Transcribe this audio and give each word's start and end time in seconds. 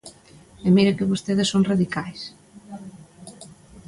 ¡E 0.65 0.69
mire 0.75 0.95
que 0.97 1.09
vostedes 1.11 1.47
son 1.53 1.67
radicais! 1.71 2.21